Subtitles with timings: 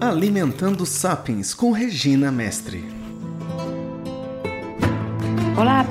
[0.00, 2.93] Alimentando Sapiens com Regina Mestre.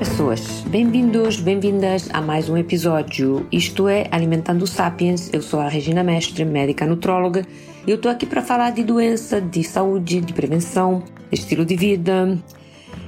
[0.03, 0.59] Pessoas.
[0.67, 3.47] Bem-vindos, bem-vindas a mais um episódio.
[3.49, 5.29] Isto é Alimentando Sapiens.
[5.31, 7.47] Eu sou a Regina Mestre, médica nutróloga.
[7.87, 12.37] E eu tô aqui para falar de doença, de saúde, de prevenção, estilo de vida.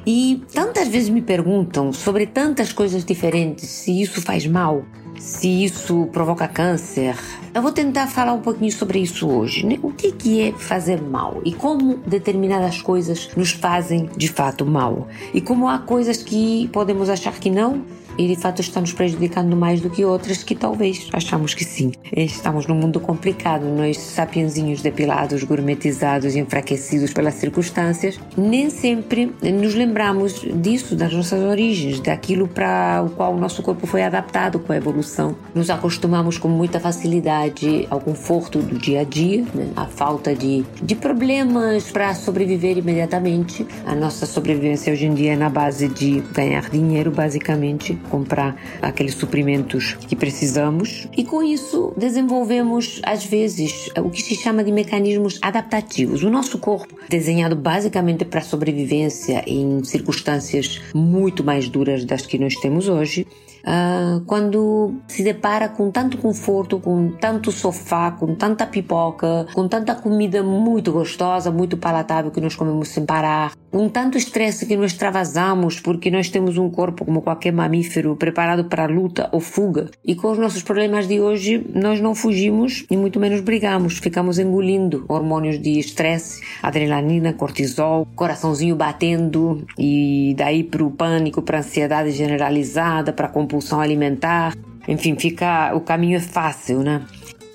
[0.08, 4.86] E tantas vezes me perguntam sobre tantas coisas diferentes se isso faz mal
[5.20, 7.18] se isso provoca câncer.
[7.54, 9.66] Eu vou tentar falar um pouquinho sobre isso hoje.
[9.66, 9.80] Né?
[9.82, 15.08] O que, que é fazer mal e como determinadas coisas nos fazem de fato mal
[15.34, 17.84] e como há coisas que podemos achar que não
[18.18, 21.92] e de fato está nos prejudicando mais do que outras que talvez achamos que sim.
[22.16, 30.46] Estamos num mundo complicado, nós sapienzinhos depilados, gourmetizados enfraquecidos pelas circunstâncias, nem sempre nos lembramos
[30.62, 34.78] disso, das nossas origens, daquilo para o qual o nosso corpo foi adaptado com a
[34.78, 35.36] evolução.
[35.54, 39.70] Nos acostumamos com muita facilidade ao conforto do dia a dia, né?
[39.76, 43.66] a falta de, de problemas para sobreviver imediatamente.
[43.86, 49.16] A nossa sobrevivência hoje em dia é na base de ganhar dinheiro, basicamente, comprar aqueles
[49.16, 55.40] suprimentos que precisamos e com isso desenvolvemos às vezes o que se chama de mecanismos
[55.42, 56.24] adaptativos.
[56.24, 62.56] O nosso corpo, desenhado basicamente para sobrevivência em circunstâncias muito mais duras das que nós
[62.56, 63.26] temos hoje,
[63.66, 69.96] Uh, quando se depara com tanto conforto, com tanto sofá, com tanta pipoca, com tanta
[69.96, 74.94] comida muito gostosa, muito palatável que nós comemos sem parar, com tanto estresse que nós
[74.94, 80.16] extravasamos porque nós temos um corpo como qualquer mamífero preparado para luta ou fuga e
[80.16, 85.04] com os nossos problemas de hoje nós não fugimos e muito menos brigamos, ficamos engolindo
[85.10, 93.12] hormônios de estresse, adrenalina, cortisol, coraçãozinho batendo e daí para o pânico, para ansiedade generalizada,
[93.12, 94.56] para compulsão alimentar.
[94.88, 97.02] Enfim, fica o caminho é fácil, né?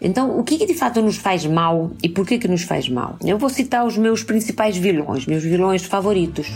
[0.00, 2.88] Então, o que, que, de fato nos faz mal e por que que nos faz
[2.88, 3.16] mal?
[3.22, 6.50] Eu vou citar os meus principais vilões, meus vilões favoritos.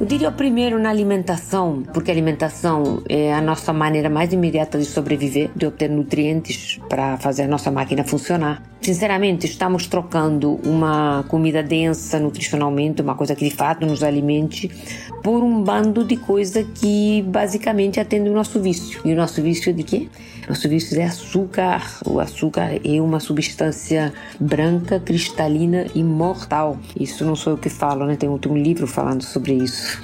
[0.00, 4.84] Eu diria primeiro na alimentação, porque a alimentação é a nossa maneira mais imediata de
[4.84, 8.62] sobreviver, de obter nutrientes para fazer a nossa máquina funcionar.
[8.80, 14.70] Sinceramente, estamos trocando uma comida densa nutricionalmente, uma coisa que de fato nos alimente,
[15.22, 19.00] por um bando de coisa que basicamente atende o nosso vício.
[19.04, 20.08] E o nosso vício é de quê?
[20.48, 21.82] Nosso vício é açúcar.
[22.06, 26.78] O açúcar é uma substância branca, cristalina e mortal.
[26.98, 28.16] Isso não sou eu que falo, né?
[28.16, 30.00] Tem um livro falando sobre isso.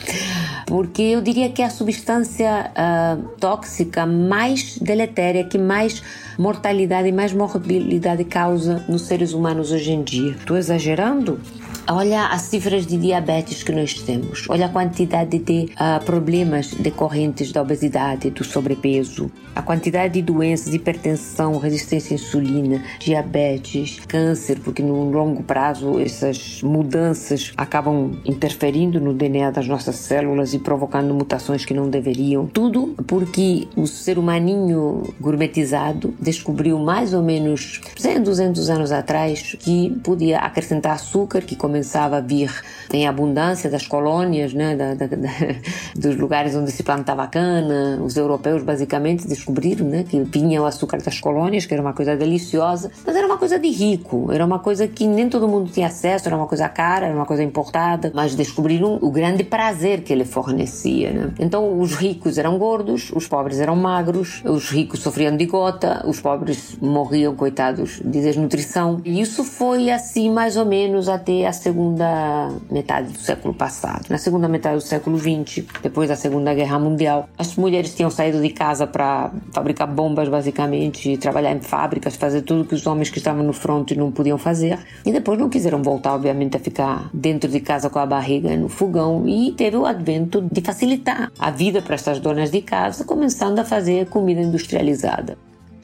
[0.67, 6.03] Porque eu diria que é a substância uh, tóxica mais deletéria, que mais
[6.39, 10.33] mortalidade e mais morbilidade causa nos seres humanos hoje em dia.
[10.33, 11.41] Estou exagerando?
[11.87, 17.53] Olha as cifras de diabetes que nós temos, olha a quantidade de uh, problemas decorrentes
[17.53, 24.83] da obesidade, do sobrepeso, a quantidade de doenças, hipertensão, resistência à insulina, diabetes, câncer, porque
[24.83, 31.67] no longo prazo essas mudanças acabam interferindo no DNA das nossas células e provocando mutações
[31.67, 32.47] que não deveriam.
[32.47, 39.91] Tudo porque o ser humaninho gourmetizado descobriu mais ou menos 100, 200 anos atrás que
[40.03, 42.53] podia acrescentar açúcar, que começava a vir
[42.93, 45.29] em abundância das colônias, né, da, da, da,
[45.97, 48.01] dos lugares onde se plantava cana.
[48.01, 52.17] Os europeus basicamente descobriram né, que vinha o açúcar das colônias, que era uma coisa
[52.17, 55.89] deliciosa, mas era uma coisa de rico, era uma coisa que nem todo mundo tinha
[55.89, 60.13] acesso, era uma coisa cara, era uma coisa importada, mas descobriram o grande prazer que
[60.13, 61.11] ele fornecia.
[61.11, 61.31] Né?
[61.41, 66.21] Então os ricos eram gordos, os pobres eram magros, os ricos sofriam de gota, os
[66.21, 69.01] pobres morriam, coitados, de desnutrição.
[69.05, 74.05] E isso foi assim mais ou menos até a segunda metade do século passado.
[74.11, 78.43] Na segunda metade do século XX, depois da Segunda Guerra Mundial, as mulheres tinham saído
[78.43, 83.17] de casa para fabricar bombas, basicamente, trabalhar em fábricas, fazer tudo que os homens que
[83.17, 84.79] estavam no fronte não podiam fazer.
[85.07, 88.69] E depois não quiseram voltar, obviamente, a ficar dentro de casa com a barriga no
[88.69, 89.27] fogão.
[89.27, 93.65] E teve o advento de facilitar a vida para essas donas de casa, começando a
[93.65, 95.39] fazer comida industrializada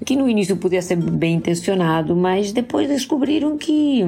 [0.04, 4.02] que no início podia ser bem intencionado, mas depois descobriram que,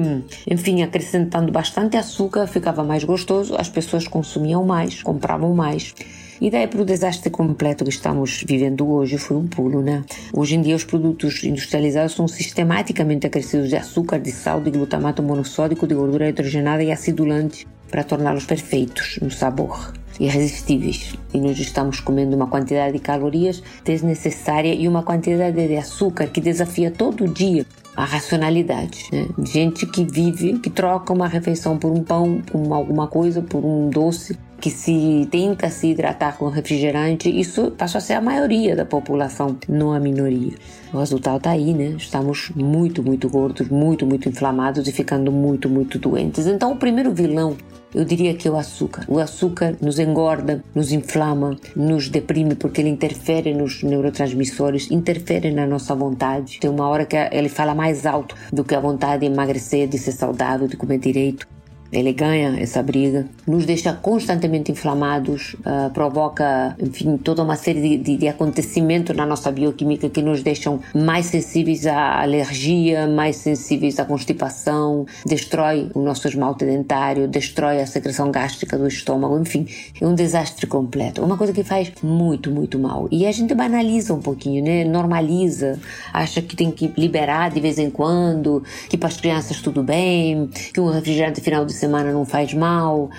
[0.49, 5.93] enfim, acrescentando bastante açúcar ficava mais gostoso, as pessoas consumiam mais, compravam mais.
[6.41, 10.03] E daí para o desastre completo que estamos vivendo hoje foi um pulo, né?
[10.33, 15.23] Hoje em dia os produtos industrializados são sistematicamente acrescidos de açúcar, de sal, de glutamato
[15.23, 19.93] monossódico, de gordura hidrogenada e acidulante para torná-los perfeitos no sabor.
[20.19, 26.27] Irresistíveis e nós estamos comendo uma quantidade de calorias desnecessária e uma quantidade de açúcar
[26.27, 27.65] que desafia todo dia
[27.95, 29.07] a racionalidade.
[29.11, 29.27] Né?
[29.43, 33.89] Gente que vive, que troca uma refeição por um pão, por alguma coisa, por um
[33.89, 38.85] doce, que se tenta se hidratar com refrigerante, isso passou a ser a maioria da
[38.85, 40.53] população, não a minoria.
[40.93, 41.95] O resultado está aí, né?
[41.97, 46.47] Estamos muito, muito gordos, muito, muito inflamados e ficando muito, muito doentes.
[46.47, 47.57] Então, o primeiro vilão
[47.93, 49.03] eu diria que é o açúcar.
[49.09, 55.67] O açúcar nos engorda, nos inflama, nos deprime porque ele interfere nos neurotransmissores, interfere na
[55.67, 56.57] nossa vontade.
[56.61, 59.97] Tem uma hora que ele fala mais alto do que a vontade de emagrecer, de
[59.97, 61.45] ser saudável, de comer direito.
[61.93, 67.97] Ele ganha essa briga, nos deixa constantemente inflamados, uh, provoca, enfim, toda uma série de,
[67.97, 73.99] de, de, acontecimentos na nossa bioquímica que nos deixam mais sensíveis à alergia, mais sensíveis
[73.99, 79.67] à constipação, destrói o nosso esmalte dentário, destrói a secreção gástrica do estômago, enfim,
[80.01, 81.23] é um desastre completo.
[81.23, 83.07] Uma coisa que faz muito, muito mal.
[83.11, 84.83] E a gente banaliza um pouquinho, né?
[84.83, 85.79] Normaliza,
[86.11, 90.49] acha que tem que liberar de vez em quando, que para as crianças tudo bem,
[90.73, 93.09] que um refrigerante final de semana não faz mal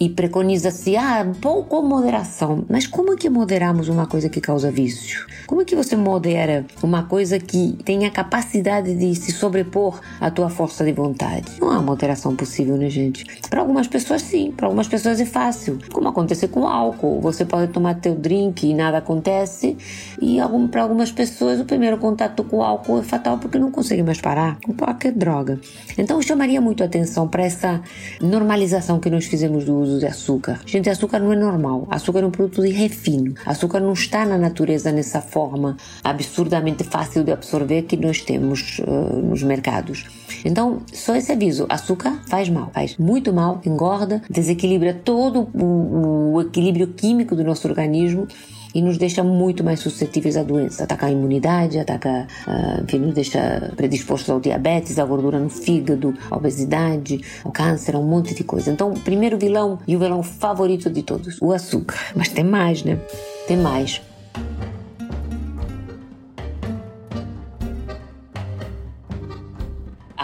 [0.00, 2.64] e preconiza-se, ah, pouco moderação.
[2.68, 5.26] Mas como é que moderamos uma coisa que causa vício?
[5.46, 10.30] Como é que você modera uma coisa que tem a capacidade de se sobrepor à
[10.30, 11.52] tua força de vontade?
[11.60, 13.24] Não há moderação possível, né, gente?
[13.48, 14.52] Para algumas pessoas, sim.
[14.54, 15.78] Para algumas pessoas é fácil.
[15.92, 17.20] Como acontece com álcool.
[17.20, 19.76] Você pode tomar teu drink e nada acontece.
[20.20, 23.70] E algum, para algumas pessoas, o primeiro contato com o álcool é fatal porque não
[23.70, 24.58] consegue mais parar.
[24.68, 25.58] Opa, que droga.
[25.96, 27.80] Então, eu chamaria muito atenção para essa
[28.20, 30.60] normalização que nós fizemos do uso uso de açúcar.
[30.66, 31.86] Gente, açúcar não é normal.
[31.90, 33.34] Açúcar é um produto de refino.
[33.44, 39.16] Açúcar não está na natureza nessa forma absurdamente fácil de absorver que nós temos uh,
[39.22, 40.06] nos mercados.
[40.44, 46.40] Então, só esse aviso: açúcar faz mal, faz muito mal, engorda, desequilibra todo o, o
[46.42, 48.26] equilíbrio químico do nosso organismo
[48.74, 50.84] e nos deixa muito mais suscetíveis à doença.
[50.84, 56.14] Ataca a imunidade, ataca, uh, enfim, nos deixa predispostos ao diabetes, à gordura no fígado,
[56.30, 58.70] à obesidade, ao câncer, a um monte de coisa.
[58.70, 61.98] Então, primeiro vilão e o vilão favorito de todos, o açúcar.
[62.14, 62.98] Mas tem mais, né?
[63.46, 64.00] Tem mais.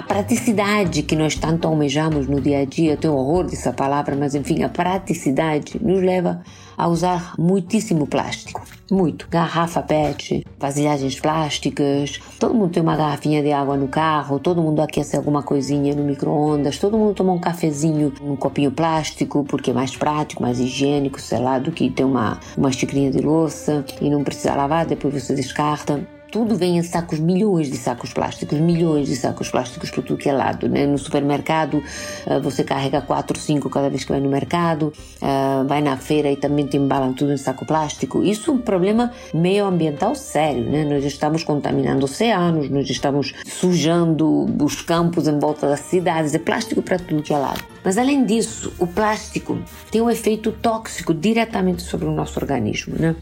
[0.04, 4.62] Praticidade que nós tanto almejamos no dia a dia, tenho horror dessa palavra, mas enfim,
[4.62, 6.42] a praticidade nos leva
[6.76, 8.62] a usar muitíssimo plástico.
[8.90, 9.26] Muito.
[9.30, 14.80] Garrafa PET, vasilhagens plásticas, todo mundo tem uma garrafinha de água no carro, todo mundo
[14.80, 19.74] aquece alguma coisinha no micro-ondas, todo mundo toma um cafezinho num copinho plástico, porque é
[19.74, 24.10] mais prático, mais higiênico, sei lá, do que ter uma, uma xicrinha de louça e
[24.10, 29.06] não precisa lavar, depois você descarta tudo vem em sacos, milhões de sacos plásticos, milhões
[29.06, 30.68] de sacos plásticos por tudo que é lado.
[30.68, 30.84] Né?
[30.84, 34.92] No supermercado uh, você carrega 4, 5 cada vez que vai no mercado,
[35.22, 38.20] uh, vai na feira e também te embalam tudo em saco plástico.
[38.24, 40.64] Isso é um problema meioambiental sério.
[40.64, 40.84] Né?
[40.84, 46.82] Nós estamos contaminando oceanos, nós estamos sujando os campos em volta das cidades, é plástico
[46.82, 47.62] para tudo que é lado.
[47.84, 49.56] Mas além disso, o plástico
[49.88, 52.96] tem um efeito tóxico diretamente sobre o nosso organismo.
[52.98, 53.14] Né?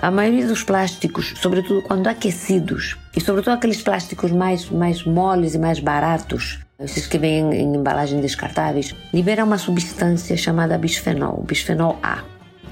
[0.00, 5.58] A maioria dos plásticos, sobretudo quando aquecidos, e sobretudo aqueles plásticos mais, mais moles e
[5.58, 12.22] mais baratos, esses que vêm em embalagem descartáveis, liberam uma substância chamada bisfenol, bisfenol A.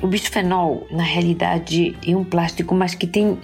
[0.02, 3.38] O bisfenol, na realidade, é um plástico, mas que tem.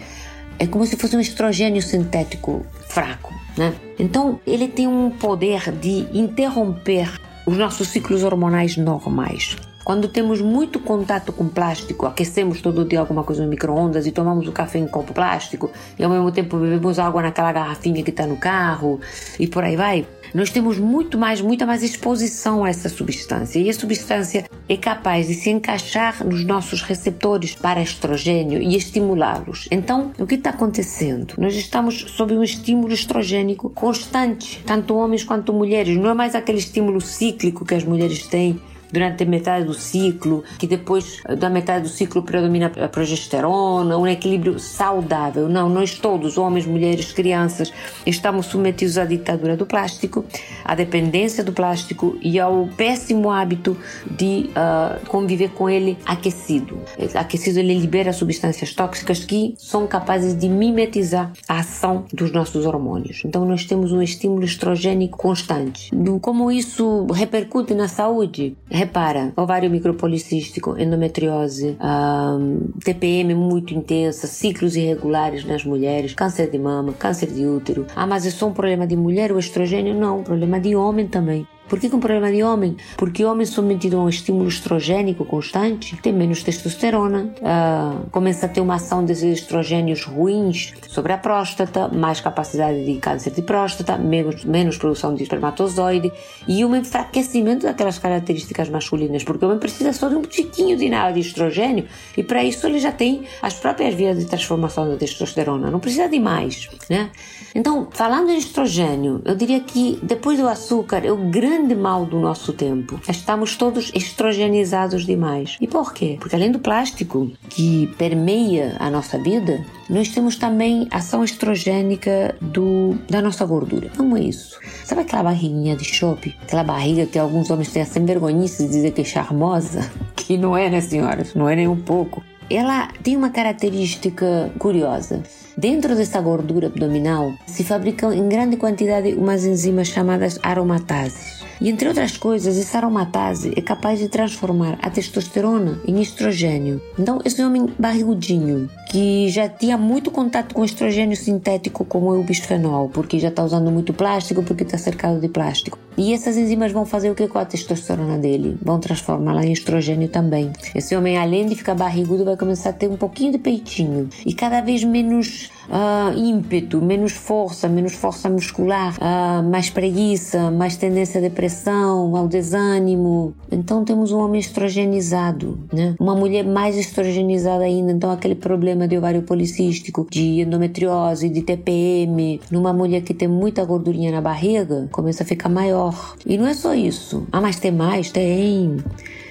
[0.59, 3.73] É como se fosse um estrogênio sintético fraco, né?
[3.99, 7.09] Então, ele tem um poder de interromper
[7.47, 9.57] os nossos ciclos hormonais normais.
[9.89, 14.47] Quando temos muito contato com plástico, aquecemos todo dia alguma coisa no micro-ondas e tomamos
[14.47, 18.27] o café em copo plástico e ao mesmo tempo bebemos água naquela garrafinha que está
[18.27, 19.01] no carro
[19.41, 23.71] e por aí vai, nós temos muito mais, muita mais exposição a essa substância e
[23.71, 29.69] a substância é capaz de se encaixar nos nossos receptores para estrogênio e estimulá-los.
[29.71, 31.33] Então, o que está acontecendo?
[31.39, 35.97] Nós estamos sob um estímulo estrogênico constante, tanto homens quanto mulheres.
[35.97, 38.61] Não é mais aquele estímulo cíclico que as mulheres têm
[38.93, 44.07] durante a metade do ciclo, que depois da metade do ciclo predomina a progesterona, um
[44.07, 45.49] equilíbrio saudável.
[45.49, 47.73] Não, nós todos, homens, mulheres, crianças,
[48.07, 50.25] estamos submetidos à ditadura do plástico,
[50.65, 53.77] à dependência do plástico e ao péssimo hábito
[54.11, 56.81] de uh, conviver com ele aquecido.
[57.15, 63.23] Aquecido ele libera substâncias tóxicas que são capazes de mimetizar a ação dos nossos hormônios.
[63.25, 65.91] Então nós temos um estímulo estrogênico constante.
[66.21, 68.57] Como isso repercute na saúde?
[68.79, 76.93] Repara, ovário micropolicístico, endometriose, um, TPM muito intensa, ciclos irregulares nas mulheres, câncer de mama,
[76.93, 77.89] câncer de útero.
[77.97, 79.99] Ah, mas é só um problema de mulher o estrogênio?
[79.99, 81.45] Não, problema de homem também.
[81.69, 82.77] Por que, que um problema de homem?
[82.97, 88.61] Porque homem submetido a um estímulo estrogênico constante tem menos testosterona, uh, começa a ter
[88.61, 94.45] uma ação desses estrogênios ruins sobre a próstata, mais capacidade de câncer de próstata, menos,
[94.45, 96.11] menos produção de espermatozoide
[96.47, 100.89] e um enfraquecimento daquelas características masculinas, porque o homem precisa só de um tiquinho de
[100.89, 104.97] nada de estrogênio e para isso ele já tem as próprias vias de transformação da
[104.97, 107.11] testosterona, não precisa de mais, né?
[107.55, 112.19] Então, falando em estrogênio, eu diria que depois do açúcar é o grande mal do
[112.19, 113.01] nosso tempo.
[113.09, 115.57] Estamos todos estrogenizados demais.
[115.61, 116.17] E por quê?
[116.21, 122.97] Porque além do plástico que permeia a nossa vida, nós temos também ação estrogênica do,
[123.09, 123.91] da nossa gordura.
[123.97, 124.59] Como é isso?
[124.85, 126.35] Sabe aquela barriguinha de shopping?
[126.43, 129.91] Aquela barriga que alguns homens têm sem vergonhice de dizer que é charmosa?
[130.29, 131.35] Que não é, né, senhoras?
[131.35, 135.23] Não é nem um pouco ela tem uma característica curiosa.
[135.57, 141.38] Dentro dessa gordura abdominal se fabricam em grande quantidade umas enzimas chamadas aromatases.
[141.61, 146.81] E entre outras coisas, essa aromatase é capaz de transformar a testosterona em estrogênio.
[146.99, 152.23] Então, esse homem barrigudinho, que já tinha muito contato com estrogênio sintético, como é o
[152.23, 155.79] bisfenol, porque já está usando muito plástico, porque está cercado de plástico.
[155.97, 158.57] E essas enzimas vão fazer o que com a testosterona dele?
[158.63, 160.53] Vão transformá-la em estrogênio também.
[160.73, 164.33] Esse homem, além de ficar barrigudo, vai começar a ter um pouquinho de peitinho e
[164.33, 171.19] cada vez menos uh, ímpeto, menos força, menos força muscular, uh, mais preguiça, mais tendência
[171.19, 173.35] à depressão, ao desânimo.
[173.51, 175.97] Então temos um homem estrogenizado, né?
[175.99, 182.41] Uma mulher mais estrogenizada ainda, então aquele problema de ovário policístico, de endometriose, de TPM,
[182.51, 186.17] numa mulher que tem muita gordurinha na barriga, começa a ficar maior.
[186.27, 187.27] E não é só isso.
[187.33, 188.11] Ah, mas tem mais?
[188.11, 188.77] Tem.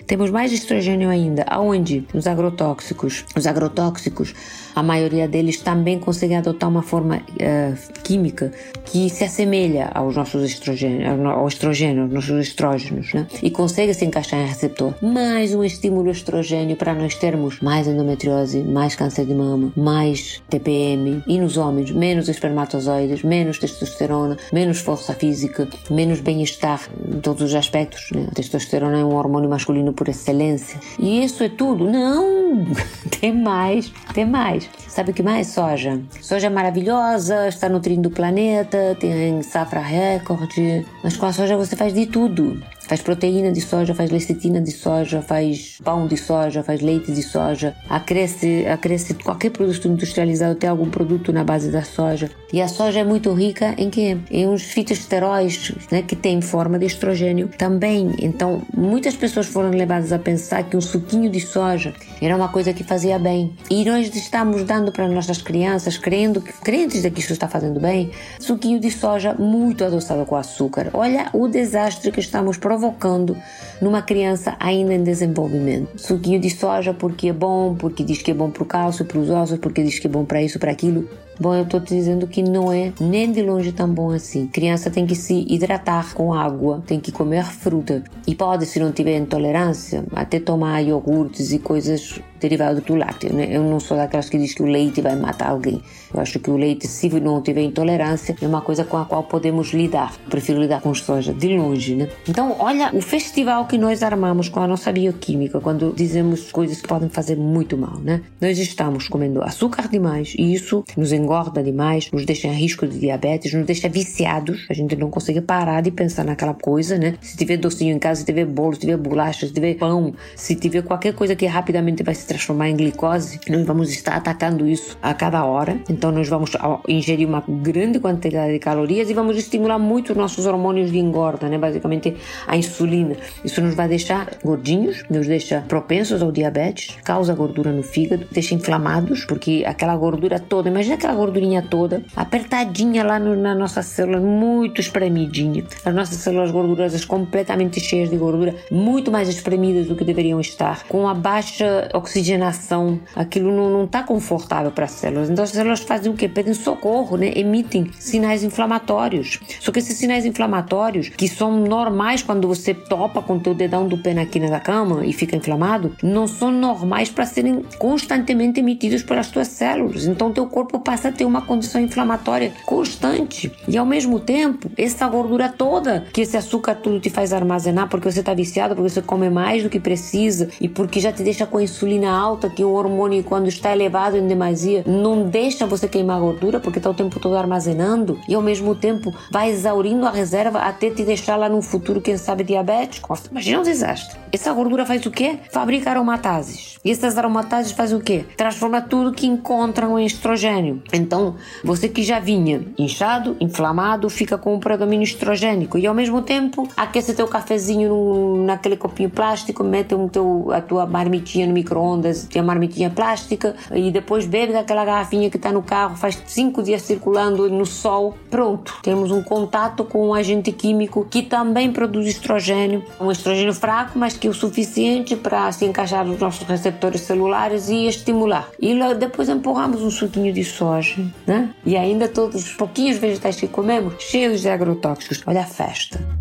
[0.08, 1.44] Temos mais estrogênio ainda.
[1.44, 2.08] Aonde?
[2.14, 3.26] Os agrotóxicos.
[3.36, 4.34] Os agrotóxicos
[4.78, 8.52] a maioria deles também conseguem adotar uma forma uh, química
[8.86, 13.26] que se assemelha aos nossos estrogênios, ao estrogênio, aos nossos estrógenos, né?
[13.42, 14.94] e consegue se encaixar em receptor.
[15.02, 21.24] Mais um estímulo estrogênio para nós termos mais endometriose, mais câncer de mama, mais TPM,
[21.26, 27.56] e nos homens, menos espermatozoides, menos testosterona, menos força física, menos bem-estar em todos os
[27.56, 28.12] aspectos.
[28.12, 28.28] Né?
[28.32, 30.80] A testosterona é um hormônio masculino por excelência.
[30.98, 31.90] E isso é tudo?
[31.90, 32.66] Não!
[33.20, 34.70] tem mais, tem mais.
[34.88, 35.48] Sabe o que mais?
[35.48, 36.00] Soja.
[36.22, 40.86] Soja maravilhosa, está nutrindo o planeta, tem safra recorde.
[41.04, 42.62] Mas com a soja você faz de tudo.
[42.88, 47.22] Faz proteína de soja, faz lecitina de soja, faz pão de soja, faz leite de
[47.22, 52.32] soja, acresce, acresce qualquer produto industrializado, tem algum produto na base da soja.
[52.54, 54.18] E a soja é muito rica em que?
[54.32, 58.16] Em uns fitoesteróis, né, que tem forma de estrogênio também.
[58.20, 62.72] Então, muitas pessoas foram levadas a pensar que um suquinho de soja era uma coisa
[62.72, 63.54] que fazia bem.
[63.70, 68.12] E nós estamos dando para nossas crianças, crendo, crentes de que isso está fazendo bem,
[68.40, 70.90] suquinho de soja muito adoçado com açúcar.
[70.94, 73.36] Olha o desastre que estamos provocando provocando
[73.82, 76.00] numa criança ainda em desenvolvimento.
[76.00, 79.20] Suquinho de soja porque é bom, porque diz que é bom para o cálcio, para
[79.20, 81.08] os ossos, porque diz que é bom para isso, para aquilo.
[81.40, 84.48] Bom, eu estou te dizendo que não é nem de longe tão bom assim.
[84.48, 88.04] Criança tem que se hidratar com água, tem que comer fruta.
[88.26, 93.34] E pode, se não tiver intolerância, até tomar iogurtes e coisas derivadas do lácteo.
[93.34, 93.48] Né?
[93.52, 95.80] Eu não sou daquelas que diz que o leite vai matar alguém.
[96.12, 99.24] Eu acho que o leite, se não tiver intolerância, é uma coisa com a qual
[99.24, 100.14] podemos lidar.
[100.30, 102.10] Prefiro lidar com soja de longe, né?
[102.28, 106.88] Então, olha o festival que nós armamos com a nossa bioquímica quando dizemos coisas que
[106.88, 108.22] podem fazer muito mal, né?
[108.40, 112.98] Nós estamos comendo açúcar demais e isso nos engorda demais, nos deixa em risco de
[112.98, 114.66] diabetes, nos deixa viciados.
[114.70, 117.16] A gente não consegue parar de pensar naquela coisa, né?
[117.22, 120.56] Se tiver docinho em casa, se tiver bolo, se tiver bolacha, se tiver pão, se
[120.56, 124.98] tiver qualquer coisa que rapidamente vai se transformar em glicose, nós vamos estar atacando isso
[125.02, 125.78] a cada hora.
[125.90, 126.52] Então nós vamos
[126.88, 131.50] ingerir uma grande quantidade de calorias e vamos estimular muito os nossos hormônios de engorda,
[131.50, 131.58] né?
[131.58, 132.16] Basicamente
[132.48, 133.18] a insulina.
[133.44, 138.56] Isso nos vai deixar gordinhos, nos deixa propensos ao diabetes, causa gordura no fígado, deixa
[138.56, 144.20] inflamados, porque aquela gordura toda, imagina aquela gordurinha toda, apertadinha lá no, na nossa célula,
[144.20, 145.64] muito espremidinha.
[145.84, 150.84] As nossas células gordurosas completamente cheias de gordura, muito mais espremidas do que deveriam estar,
[150.88, 155.30] com a baixa oxigenação, aquilo não está confortável para as células.
[155.30, 156.28] Então as células fazem o quê?
[156.28, 157.32] Pedem socorro, né?
[157.36, 159.40] emitem sinais inflamatórios.
[159.60, 163.98] Só que esses sinais inflamatórios, que são normais quando você topa com teu dedão do
[163.98, 169.04] pé na quina da cama e fica inflamado, não são normais para serem constantemente emitidos
[169.04, 170.06] pelas tuas células.
[170.06, 173.52] Então teu corpo passa passa a ter uma condição inflamatória constante.
[173.68, 178.12] E ao mesmo tempo, essa gordura toda, que esse açúcar tudo te faz armazenar porque
[178.12, 181.46] você está viciado, porque você come mais do que precisa e porque já te deixa
[181.46, 185.88] com a insulina alta, que o hormônio, quando está elevado em demasia, não deixa você
[185.88, 190.12] queimar gordura porque está o tempo todo armazenando e ao mesmo tempo vai exaurindo a
[190.12, 193.14] reserva até te deixar lá no futuro, quem sabe, diabético.
[193.38, 194.18] Imagina um desastre.
[194.32, 195.38] Essa gordura faz o quê?
[195.52, 196.80] Fabrica aromatases.
[196.84, 198.26] E essas aromatases fazem o quê?
[198.36, 200.82] Transforma tudo que encontram em estrogênio.
[200.92, 206.24] Então, você que já vinha inchado, inflamado, fica com um predomínio estrogênico e ao mesmo
[206.24, 211.54] tempo aquece teu cafezinho no, naquele copinho plástico, mete um teu, a tua marmitinha no
[211.54, 216.22] micro-ondas, tem a marmitinha plástica e depois bebe daquela garrafinha que está no carro, faz
[216.26, 218.18] cinco dias circulando no sol.
[218.32, 223.98] Pronto, temos um contato com um agente químico que também produz estrogênio, um estrogênio fraco,
[223.98, 228.50] mas que é o suficiente para se encaixar nos nossos receptores celulares e estimular.
[228.60, 231.50] E depois empurramos um suquinho de soja, né?
[231.66, 235.22] E ainda todos os pouquinhos vegetais que comemos, cheios de agrotóxicos.
[235.26, 236.17] Olha a festa.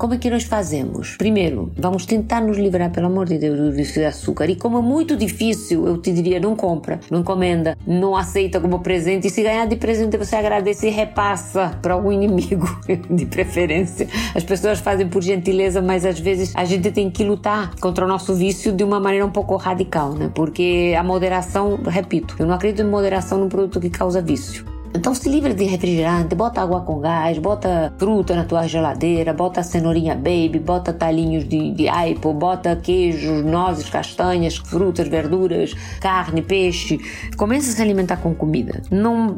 [0.00, 1.14] Como é que nós fazemos?
[1.18, 4.48] Primeiro, vamos tentar nos livrar, pelo amor de Deus, do vício de açúcar.
[4.48, 8.78] E como é muito difícil, eu te diria, não compra, não encomenda, não aceita como
[8.78, 9.26] presente.
[9.26, 12.66] E se ganhar de presente, você agradece e repassa para algum inimigo,
[13.10, 14.08] de preferência.
[14.34, 18.08] As pessoas fazem por gentileza, mas às vezes a gente tem que lutar contra o
[18.08, 20.30] nosso vício de uma maneira um pouco radical, né?
[20.34, 24.79] Porque a moderação, repito, eu não acredito em moderação num produto que causa vício.
[24.92, 29.62] Então se livra de refrigerante, bota água com gás, bota fruta na tua geladeira, bota
[29.62, 36.98] cenourinha baby, bota talinhos de, de aipo, bota queijos, nozes, castanhas, frutas, verduras, carne, peixe.
[37.36, 38.82] Comece a se alimentar com comida.
[38.90, 39.36] Não,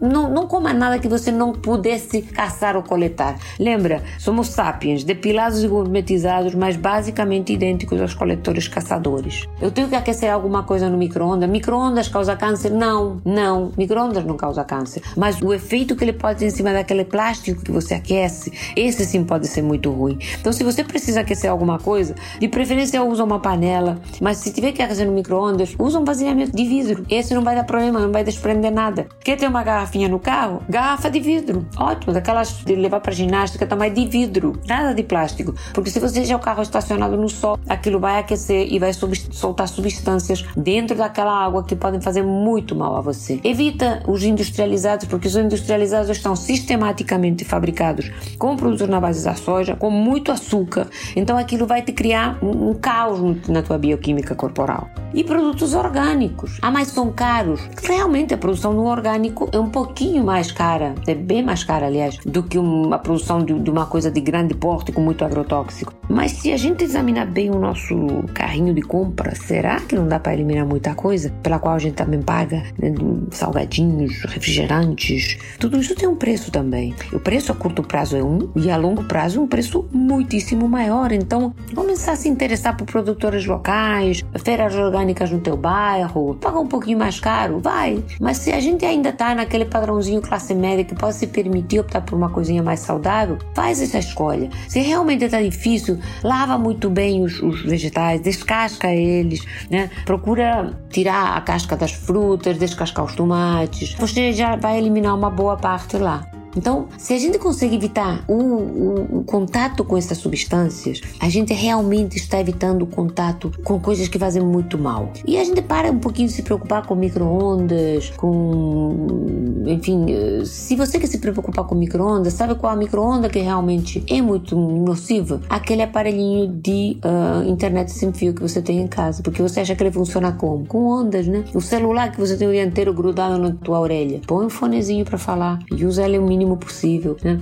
[0.00, 3.38] não, não coma nada que você não pudesse caçar ou coletar.
[3.58, 9.46] Lembra, somos sapiens, depilados e gourmetizados, mas basicamente idênticos aos coletores caçadores.
[9.60, 11.48] Eu tenho que aquecer alguma coisa no micro-ondas.
[11.48, 12.70] Micro-ondas causa câncer?
[12.70, 13.70] Não, não.
[13.76, 15.02] Micro-ondas não causa câncer.
[15.16, 19.04] Mas o efeito que ele pode ter em cima daquele plástico que você aquece, esse
[19.04, 20.18] sim pode ser muito ruim.
[20.40, 24.72] Então, se você precisa aquecer alguma coisa, de preferência usa uma panela, mas se tiver
[24.72, 27.04] que aquecer no micro-ondas, usa um vaziamento de vidro.
[27.08, 29.06] Esse não vai dar problema, não vai desprender nada.
[29.20, 30.62] Quer ter uma garrafinha no carro?
[30.68, 31.66] Garrafa de vidro.
[31.76, 35.54] Ótimo, daquelas de levar para ginástica também de vidro, nada de plástico.
[35.72, 39.68] Porque se você deixar o carro estacionado no sol, aquilo vai aquecer e vai soltar
[39.68, 43.40] substâncias dentro daquela água que podem fazer muito mal a você.
[43.44, 49.34] Evita os industriais industrializados, porque os industrializados estão sistematicamente fabricados com produtos na base da
[49.34, 50.88] soja, com muito açúcar.
[51.16, 54.90] Então aquilo vai te criar um, um caos na tua bioquímica corporal.
[55.14, 56.58] E produtos orgânicos.
[56.62, 57.60] Ah, mas são caros.
[57.82, 62.18] Realmente a produção no orgânico é um pouquinho mais cara, é bem mais cara, aliás,
[62.24, 65.94] do que uma produção de, de uma coisa de grande porte com muito agrotóxico.
[66.08, 67.94] Mas se a gente examinar bem o nosso
[68.34, 71.94] carrinho de compra, será que não dá para eliminar muita coisa pela qual a gente
[71.94, 72.92] também paga né,
[73.30, 76.94] salgadinhos, refrigerantes, tudo isso tem um preço também.
[77.12, 81.12] O preço a curto prazo é um e a longo prazo um preço muitíssimo maior.
[81.12, 86.66] Então, começar a se interessar por produtores locais, feiras orgânicas no teu bairro, pagar um
[86.66, 88.02] pouquinho mais caro, vai.
[88.20, 92.00] Mas se a gente ainda está naquele padrãozinho classe média que pode se permitir optar
[92.00, 94.50] por uma coisinha mais saudável, faz essa escolha.
[94.68, 99.88] Se realmente está difícil, lava muito bem os, os vegetais, descasca eles, né?
[100.04, 103.94] Procura tirar a casca das frutas, descascar os tomates.
[103.94, 106.31] Você já vai eliminar uma boa parte lá.
[106.56, 111.52] Então, se a gente consegue evitar o, o, o, contato com essas substâncias, a gente
[111.52, 115.12] realmente está evitando o contato com coisas que fazem muito mal.
[115.26, 119.62] E a gente para um pouquinho de se preocupar com micro-ondas, com.
[119.66, 120.06] Enfim,
[120.44, 124.56] se você quer se preocupar com micro-ondas, sabe qual a micro-onda que realmente é muito
[124.56, 125.40] nociva?
[125.48, 129.74] Aquele aparelhinho de uh, internet sem fio que você tem em casa, porque você acha
[129.74, 130.66] que ele funciona como?
[130.66, 131.44] Com ondas, né?
[131.54, 134.20] O celular que você tem o dia inteiro grudado na tua orelha.
[134.26, 137.16] Põe um fonezinho para falar e usa ele o mínimo possível.
[137.22, 137.40] Né?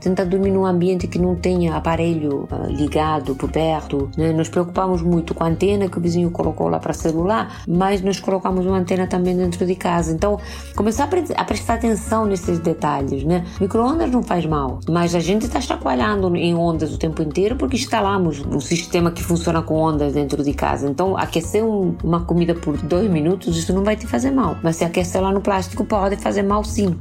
[0.00, 4.08] Tentar dormir num ambiente que não tenha aparelho uh, ligado por perto.
[4.16, 4.32] Né?
[4.32, 8.20] Nos preocupamos muito com a antena que o vizinho colocou lá para celular, mas nós
[8.20, 10.12] colocamos uma antena também dentro de casa.
[10.12, 10.38] Então,
[10.76, 13.24] começar a prestar atenção nesses detalhes.
[13.24, 13.44] Né?
[13.60, 17.76] Micro-ondas não faz mal, mas a gente está chacoalhando em ondas o tempo inteiro porque
[17.76, 20.88] instalamos um sistema que funciona com ondas dentro de casa.
[20.88, 24.56] Então, aquecer um, uma comida por dois minutos, isso não vai te fazer mal.
[24.62, 26.96] Mas se aquecer lá no plástico, pode fazer mal sim.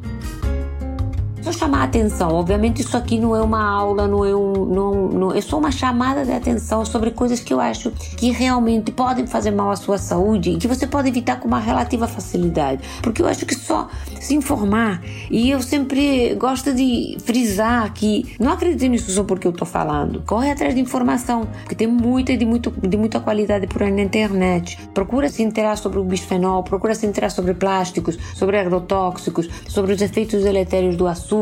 [1.44, 2.30] Só chamar a atenção.
[2.32, 4.54] Obviamente, isso aqui não é uma aula, não é um.
[4.66, 8.94] Não, não, é só uma chamada de atenção sobre coisas que eu acho que realmente
[8.94, 12.82] podem fazer mal à sua saúde e que você pode evitar com uma relativa facilidade.
[13.02, 13.90] Porque eu acho que só
[14.22, 19.52] se informar, e eu sempre gosto de frisar que não acredite nisso só porque eu
[19.52, 20.24] estou falando.
[20.26, 24.02] Corre atrás de informação, porque tem muita de, muito, de muita qualidade por aí na
[24.02, 24.80] internet.
[24.94, 30.02] Procura se interar sobre o bisfenol, procura se interar sobre plásticos, sobre agrotóxicos, sobre os
[30.02, 31.33] efeitos deletérios do açúcar,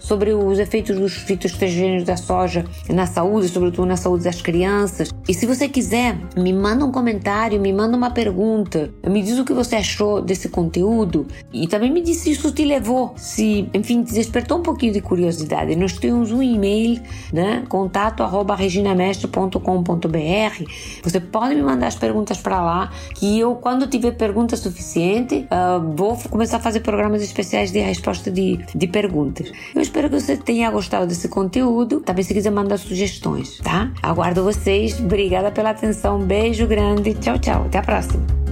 [0.00, 5.10] sobre os efeitos dos fitoestrogênios da soja na saúde, sobretudo na saúde das crianças.
[5.28, 9.44] E se você quiser, me manda um comentário, me manda uma pergunta, me diz o
[9.44, 14.02] que você achou desse conteúdo e também me diz se isso te levou, se, enfim,
[14.02, 15.74] te despertou um pouquinho de curiosidade.
[15.76, 17.00] Nós temos um e-mail,
[17.32, 20.64] né, contato arroba reginamestre.com.br.
[21.02, 25.94] Você pode me mandar as perguntas para lá, que eu, quando tiver pergunta suficiente, uh,
[25.96, 29.33] vou começar a fazer programas especiais de resposta de, de perguntas.
[29.74, 32.00] Eu espero que você tenha gostado desse conteúdo.
[32.00, 33.92] Também se quiser mandar sugestões, tá?
[34.02, 35.00] Aguardo vocês.
[35.00, 36.20] Obrigada pela atenção.
[36.20, 37.14] Beijo grande.
[37.14, 37.64] Tchau, tchau.
[37.64, 38.43] Até a próxima.